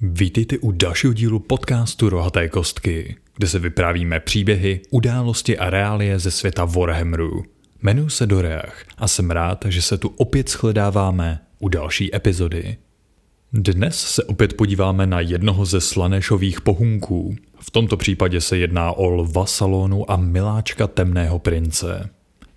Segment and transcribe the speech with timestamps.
[0.00, 6.30] Vítejte u dalšího dílu podcastu Rohaté kostky, kde se vyprávíme příběhy, události a reálie ze
[6.30, 7.44] světa Warhammeru.
[7.82, 12.76] Jmenuji se Doreach a jsem rád, že se tu opět shledáváme u další epizody.
[13.52, 17.36] Dnes se opět podíváme na jednoho ze slanéšových pohunků.
[17.60, 22.10] V tomto případě se jedná o lva salonu a miláčka temného prince.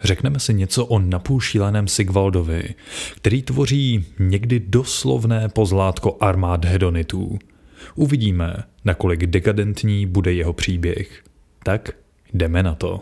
[0.03, 2.75] Řekneme si něco o napůl šíleném Sigvaldovi,
[3.15, 7.39] který tvoří někdy doslovné pozlátko armád hedonitů.
[7.95, 8.55] Uvidíme,
[8.85, 11.23] nakolik dekadentní bude jeho příběh.
[11.63, 11.89] Tak
[12.33, 13.01] jdeme na to.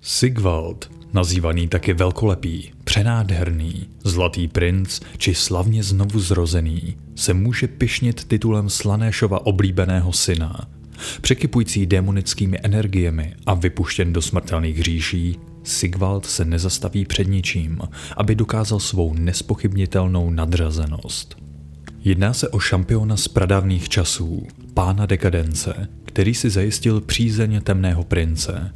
[0.00, 8.70] Sigvald, nazývaný taky velkolepý, přenádherný, zlatý princ či slavně znovu zrozený, se může pišnit titulem
[8.70, 10.68] Slanéšova oblíbeného syna.
[11.20, 17.78] Překypující démonickými energiemi a vypuštěn do smrtelných říší, Sigvald se nezastaví před ničím,
[18.16, 21.36] aby dokázal svou nespochybnitelnou nadřazenost.
[22.04, 28.72] Jedná se o šampiona z pradávných časů, pána dekadence, který si zajistil přízeň temného prince,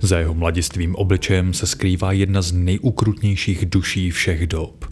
[0.00, 4.84] za jeho mladistvým obličejem se skrývá jedna z nejukrutnějších duší všech dob.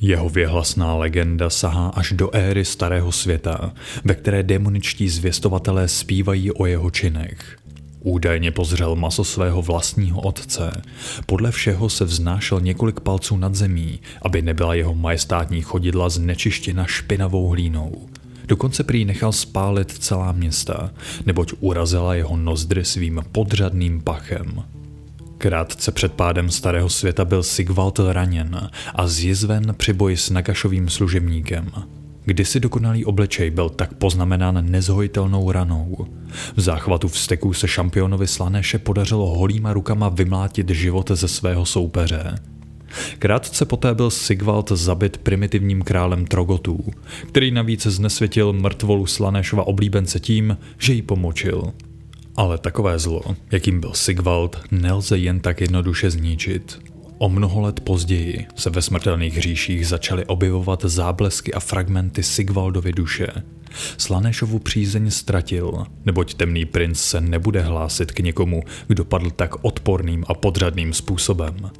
[0.00, 3.72] Jeho věhlasná legenda sahá až do éry starého světa,
[4.04, 7.58] ve které demoničtí zvěstovatelé zpívají o jeho činech.
[8.00, 10.82] Údajně pozřel maso svého vlastního otce.
[11.26, 17.48] Podle všeho se vznášel několik palců nad zemí, aby nebyla jeho majestátní chodidla znečištěna špinavou
[17.48, 18.08] hlínou.
[18.48, 20.90] Dokonce prý nechal spálit celá města,
[21.26, 24.62] neboť urazila jeho nozdry svým podřadným pachem.
[25.38, 31.70] Krátce před pádem starého světa byl Sigvald raněn a zjizven při boji s Nagašovým služebníkem.
[32.24, 36.06] Kdysi dokonalý oblečej byl tak poznamenán nezhojitelnou ranou.
[36.56, 42.34] V záchvatu vzteků se šampionovi Slanéše podařilo holýma rukama vymlátit život ze svého soupeře.
[43.18, 46.84] Krátce poté byl Sigvald zabit primitivním králem Trogotů,
[47.28, 51.72] který navíc znesvětil mrtvolu Slanéšova oblíbence tím, že jí pomočil.
[52.36, 53.22] Ale takové zlo,
[53.52, 56.78] jakým byl Sigvald, nelze jen tak jednoduše zničit.
[57.18, 63.26] O mnoho let později se ve smrtelných hříších začaly objevovat záblesky a fragmenty Sigvaldovy duše.
[63.98, 70.24] Slanéšovu přízeň ztratil, neboť temný princ se nebude hlásit k někomu, kdo padl tak odporným
[70.28, 71.70] a podřadným způsobem.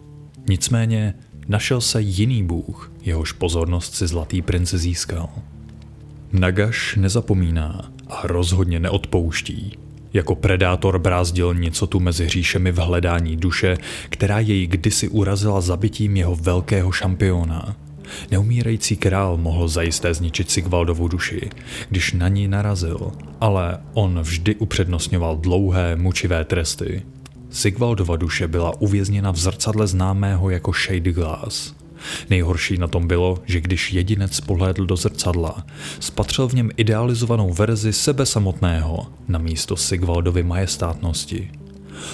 [0.48, 1.14] Nicméně
[1.48, 5.28] našel se jiný bůh, jehož pozornost si zlatý princ získal.
[6.32, 9.78] Nagaš nezapomíná a rozhodně neodpouští.
[10.12, 13.76] Jako predátor brázdil něco tu mezi hříšemi v hledání duše,
[14.08, 17.76] která jej kdysi urazila zabitím jeho velkého šampiona.
[18.31, 21.50] Neumírající král mohl zajisté zničit Sigvaldovu duši,
[21.91, 27.03] když na ní narazil, ale on vždy upřednostňoval dlouhé, mučivé tresty.
[27.50, 31.75] Sigvaldova duše byla uvězněna v zrcadle známého jako Shade Glass.
[32.31, 35.66] Nejhorší na tom bylo, že když jedinec pohlédl do zrcadla,
[36.00, 41.50] spatřil v něm idealizovanou verzi sebe samotného na místo Sigvaldovy majestátnosti.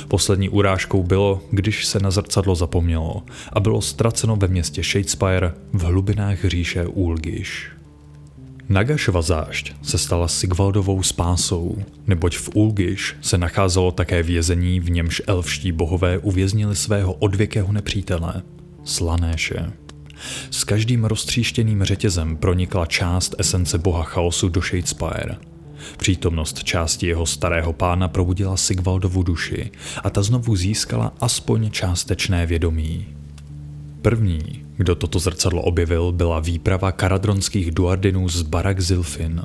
[0.08, 5.82] Poslední urážkou bylo, když se na zrcadlo zapomnělo a bylo ztraceno ve městě Shadespire v
[5.82, 7.70] hlubinách říše Ulgish.
[8.68, 15.22] Nagašova zášť se stala Sigvaldovou spásou, neboť v Ulgiš se nacházelo také vězení, v němž
[15.26, 18.42] elfští bohové uvěznili svého odvěkého nepřítele,
[18.84, 19.72] Slanéše.
[20.50, 25.36] S každým roztříštěným řetězem pronikla část esence boha chaosu do Shadespire.
[25.96, 29.70] Přítomnost části jeho starého pána probudila Sigvaldovu duši
[30.04, 33.06] a ta znovu získala aspoň částečné vědomí.
[34.02, 39.42] První, kdo toto zrcadlo objevil, byla výprava karadronských duardinů z Barak Zilfin.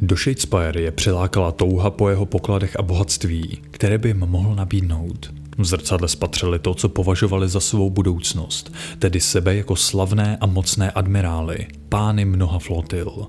[0.00, 5.32] Do Shadespire je přilákala touha po jeho pokladech a bohatství, které by jim mohl nabídnout.
[5.58, 10.90] V zrcadle spatřili to, co považovali za svou budoucnost, tedy sebe jako slavné a mocné
[10.90, 13.26] admirály, pány mnoha flotil.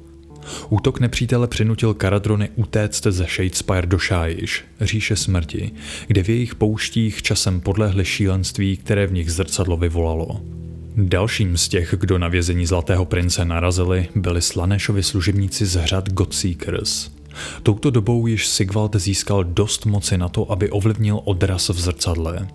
[0.69, 5.71] Útok nepřítele přinutil Karadrony utéct ze Shadespire do Shaish, říše smrti,
[6.07, 10.41] kde v jejich pouštích časem podlehly šílenství, které v nich zrcadlo vyvolalo.
[10.97, 17.09] Dalším z těch, kdo na vězení Zlatého prince narazili, byli Slanešovi služebníci z hrad Godseekers.
[17.63, 22.47] Touto dobou již Sigvald získal dost moci na to, aby ovlivnil odraz v zrcadle.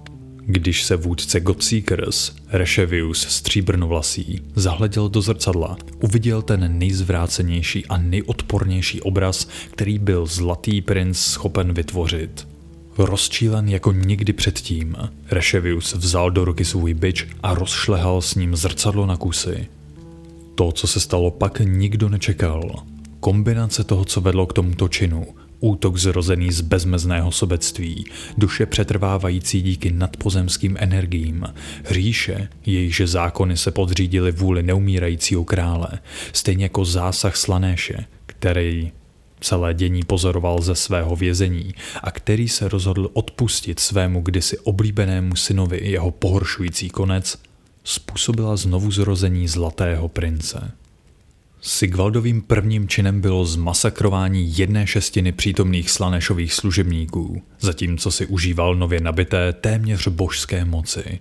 [0.46, 9.48] Když se vůdce Godseekers, Reshevius stříbrnovlasý, zahleděl do zrcadla, uviděl ten nejzvrácenější a nejodpornější obraz,
[9.70, 12.57] který byl Zlatý princ schopen vytvořit.
[12.98, 14.96] Rozčílen jako nikdy předtím,
[15.30, 19.66] Reševius vzal do ruky svůj byč a rozšlehal s ním zrcadlo na kusy.
[20.54, 22.74] To, co se stalo pak, nikdo nečekal.
[23.20, 25.26] Kombinace toho, co vedlo k tomuto činu,
[25.60, 28.04] Útok zrozený z bezmezného sobectví,
[28.38, 31.46] duše přetrvávající díky nadpozemským energiím,
[31.90, 35.88] říše, jejíž zákony se podřídily vůli neumírajícího krále,
[36.32, 38.92] stejně jako zásah Slanéše, který
[39.40, 45.80] celé dění pozoroval ze svého vězení a který se rozhodl odpustit svému kdysi oblíbenému synovi
[45.82, 47.38] jeho pohoršující konec,
[47.84, 50.70] způsobila znovu zrození zlatého prince.
[51.60, 59.52] Sigvaldovým prvním činem bylo zmasakrování jedné šestiny přítomných Slanešových služebníků, zatímco si užíval nově nabité
[59.52, 61.18] téměř božské moci.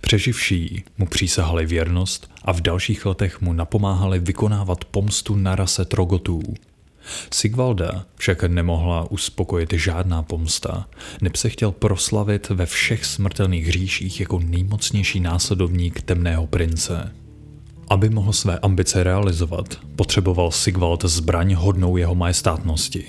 [0.00, 6.42] Přeživší mu přísahali věrnost a v dalších letech mu napomáhali vykonávat pomstu na rase Trogotů.
[7.34, 10.88] Sigvalda však nemohla uspokojit žádná pomsta,
[11.22, 17.12] neb se chtěl proslavit ve všech smrtelných hříších jako nejmocnější následovník temného prince.
[17.88, 23.06] Aby mohl své ambice realizovat, potřeboval Sigvald zbraň hodnou jeho majestátnosti.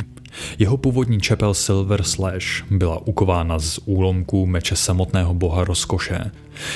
[0.60, 6.32] Jeho původní čepel Silver Slash byla ukována z úlomků meče samotného boha rozkoše,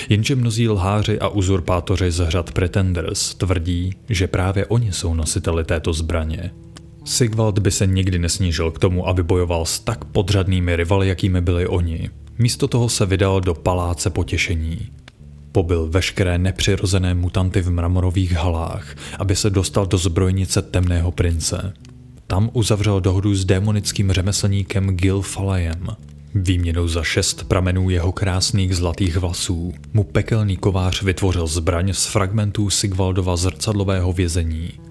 [0.10, 5.94] jenže mnozí lháři a uzurpátoři z řad Pretenders tvrdí, že právě oni jsou nositeli této
[5.94, 6.52] zbraně.
[7.06, 11.68] Sigvald by se nikdy nesnížil k tomu, aby bojoval s tak podřadnými rivaly, jakými byli
[11.68, 12.10] oni.
[12.38, 14.90] Místo toho se vydal do paláce potěšení.
[15.52, 21.74] Pobyl veškeré nepřirozené mutanty v mramorových halách, aby se dostal do zbrojnice temného prince.
[22.28, 25.88] Tam uzavřel dohodu s démonickým řemeslníkem Gil Falajem.
[26.36, 32.70] Výměnou za šest pramenů jeho krásných zlatých vlasů mu pekelný kovář vytvořil zbraň z fragmentů
[32.70, 34.85] Sigvaldova zrcadlového vězení.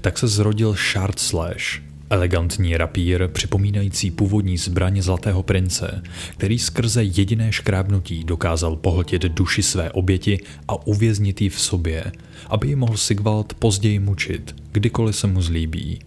[0.00, 1.80] Tak se zrodil Shard Slash,
[2.10, 9.90] Elegantní rapír, připomínající původní zbraň Zlatého prince, který skrze jediné škrábnutí dokázal pohltit duši své
[9.90, 10.38] oběti
[10.68, 12.12] a uvěznit ji v sobě,
[12.46, 15.98] aby ji mohl Sigvald později mučit, kdykoliv se mu zlíbí.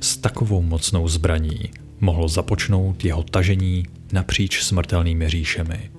[0.00, 1.70] S takovou mocnou zbraní
[2.00, 5.90] mohlo započnout jeho tažení napříč smrtelnými říšemi.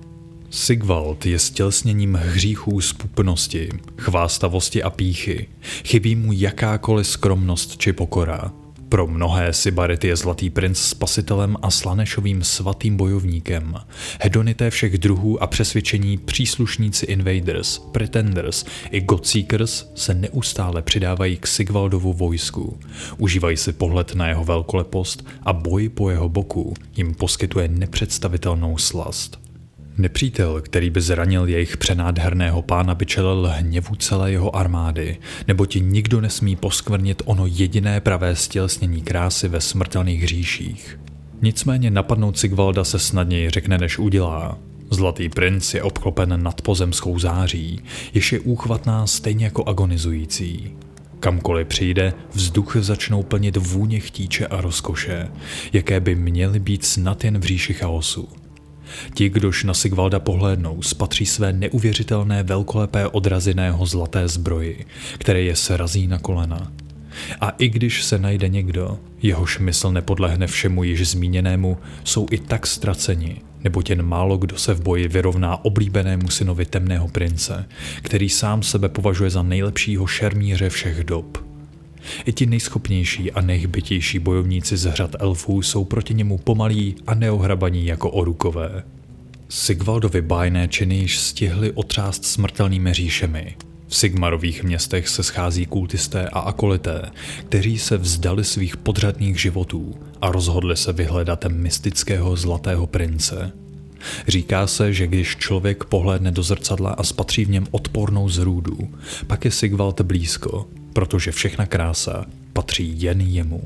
[0.56, 3.68] Sigvald je stělsněním hříchů spupnosti,
[3.98, 5.48] chvástavosti a píchy.
[5.84, 8.52] Chybí mu jakákoliv skromnost či pokora–
[8.88, 13.74] pro mnohé Sibarit je Zlatý princ spasitelem a Slanešovým svatým bojovníkem.
[14.20, 22.12] Hedonité všech druhů a přesvědčení příslušníci Invaders, Pretenders i Godseekers se neustále přidávají k Sigvaldovu
[22.12, 22.78] vojsku.
[23.18, 29.45] Užívají si pohled na jeho velkolepost a boj po jeho boku jim poskytuje nepředstavitelnou slast.
[29.98, 35.16] Nepřítel, který by zranil jejich přenádherného pána, by čelil hněvu celé jeho armády,
[35.48, 40.98] nebo ti nikdo nesmí poskvrnit ono jediné pravé stělsnění krásy ve smrtelných hříších.
[41.42, 44.58] Nicméně napadnout Sigvalda se snadněji řekne, než udělá.
[44.90, 47.80] Zlatý princ je obklopen nad pozemskou září,
[48.14, 50.72] jež je úchvatná stejně jako agonizující.
[51.20, 55.28] Kamkoliv přijde, vzduch začnou plnit vůně chtíče a rozkoše,
[55.72, 58.28] jaké by měly být snad jen v říši chaosu.
[59.14, 64.86] Ti, kdož na Sigvalda pohlédnou, spatří své neuvěřitelné velkolepé odraziného zlaté zbroji,
[65.18, 66.72] které je srazí na kolena.
[67.40, 72.66] A i když se najde někdo, jehož mysl nepodlehne všemu již zmíněnému, jsou i tak
[72.66, 77.68] ztraceni, nebo jen málo kdo se v boji vyrovná oblíbenému synovi temného prince,
[78.02, 81.45] který sám sebe považuje za nejlepšího šermíře všech dob.
[82.24, 87.86] I ti nejschopnější a nejhbitější bojovníci z hrad elfů jsou proti němu pomalí a neohrabaní
[87.86, 88.82] jako orukové.
[89.48, 93.56] Sigvaldovi bájné činy již stihly otřást smrtelnými říšemi.
[93.88, 97.10] V Sigmarových městech se schází kultisté a akolité,
[97.48, 103.52] kteří se vzdali svých podřadných životů a rozhodli se vyhledat mystického zlatého prince.
[104.28, 108.78] Říká se, že když člověk pohlédne do zrcadla a spatří v něm odpornou zrůdu,
[109.26, 110.66] pak je Sigvald blízko
[110.96, 113.62] protože všechna krása patří jen jemu.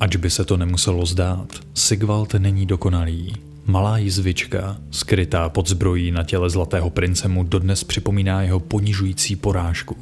[0.00, 3.32] Ač by se to nemuselo zdát, Sigvald není dokonalý.
[3.66, 9.96] Malá jizvička, skrytá pod zbrojí na těle Zlatého prince mu dodnes připomíná jeho ponižující porážku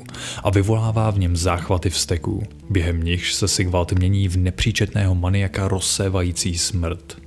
[0.45, 6.59] a vyvolává v něm záchvaty vzteku, během nichž se Sigvald mění v nepříčetného maniaka rozsévající
[6.59, 7.26] smrt.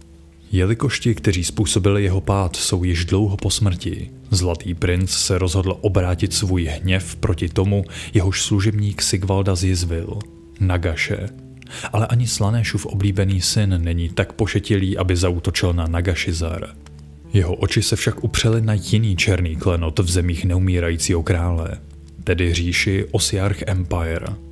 [0.51, 5.77] Jelikož ti, kteří způsobili jeho pád, jsou již dlouho po smrti, Zlatý princ se rozhodl
[5.81, 10.19] obrátit svůj hněv proti tomu, jehož služebník Sigvalda zjizvil,
[10.59, 11.27] Nagaše.
[11.93, 16.69] Ale ani Slanéšův oblíbený syn není tak pošetilý, aby zautočil na Nagashizar.
[17.33, 21.77] Jeho oči se však upřely na jiný černý klenot v zemích neumírajícího krále,
[22.23, 24.48] tedy říši Osiarch Empire.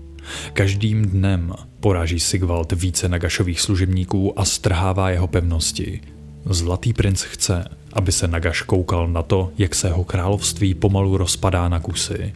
[0.53, 6.01] Každým dnem poráží Sigvald více Nagašových služebníků a strhává jeho pevnosti.
[6.45, 11.69] Zlatý princ chce, aby se Nagaš koukal na to, jak se jeho království pomalu rozpadá
[11.69, 12.33] na kusy.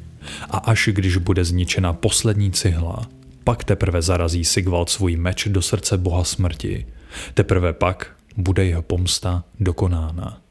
[0.49, 3.01] A až když bude zničena poslední cihla,
[3.43, 6.85] pak teprve zarazí Sigvald svůj meč do srdce boha smrti
[7.33, 10.41] Teprve pak bude jeho pomsta dokonána.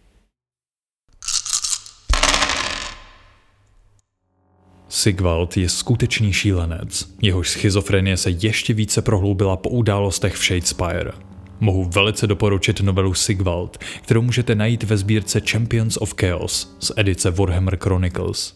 [4.93, 7.15] Sigvald je skutečný šílenec.
[7.23, 11.13] Jehož schizofrenie se ještě více prohloubila po událostech v Shadespire.
[11.61, 17.31] Mohu velice doporučit novelu Sigvald, kterou můžete najít ve sbírce Champions of Chaos z edice
[17.31, 18.55] Warhammer Chronicles.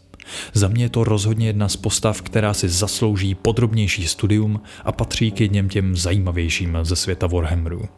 [0.53, 5.31] Za mě je to rozhodně jedna z postav, která si zaslouží podrobnější studium a patří
[5.31, 7.89] k jedním těm zajímavějším ze světa Warhammeru.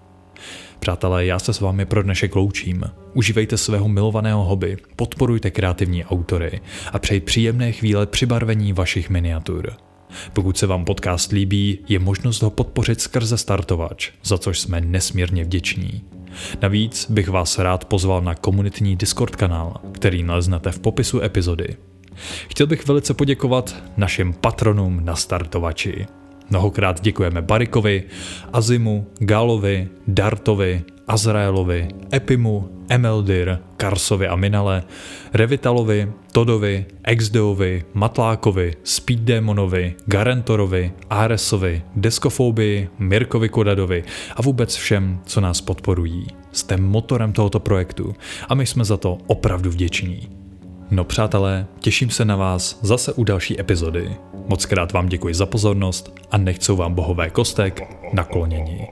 [0.78, 2.84] Přátelé, já se s vámi pro dnešek loučím.
[3.14, 6.60] Užívejte svého milovaného hobby, podporujte kreativní autory
[6.92, 9.72] a přeji příjemné chvíle při barvení vašich miniatur.
[10.32, 15.44] Pokud se vám podcast líbí, je možnost ho podpořit skrze startovač, za což jsme nesmírně
[15.44, 16.04] vděční.
[16.62, 21.76] Navíc bych vás rád pozval na komunitní Discord kanál, který naleznete v popisu epizody.
[22.48, 26.06] Chtěl bych velice poděkovat našim patronům na startovači.
[26.50, 28.02] Mnohokrát děkujeme Barikovi,
[28.52, 34.82] Azimu, Galovi, Dartovi, Azraelovi, Epimu, Emeldir, Karsovi a Minale,
[35.34, 44.04] Revitalovi, Todovi, Exdeovi, Matlákovi, Speeddémonovi, Garentorovi, Aresovi, Deskofobii, Mirkovi Kodadovi
[44.36, 46.26] a vůbec všem, co nás podporují.
[46.52, 48.14] Jste motorem tohoto projektu
[48.48, 50.45] a my jsme za to opravdu vděční.
[50.90, 54.16] No přátelé, těším se na vás zase u další epizody.
[54.48, 58.86] Moc krát vám děkuji za pozornost a nechcou vám bohové kostek naklonění.